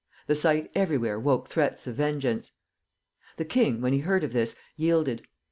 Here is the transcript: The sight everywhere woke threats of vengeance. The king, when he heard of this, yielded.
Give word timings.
The 0.25 0.35
sight 0.35 0.71
everywhere 0.73 1.19
woke 1.19 1.47
threats 1.47 1.85
of 1.85 1.93
vengeance. 1.93 2.53
The 3.37 3.45
king, 3.45 3.81
when 3.81 3.93
he 3.93 3.99
heard 3.99 4.23
of 4.23 4.33
this, 4.33 4.55
yielded. 4.75 5.27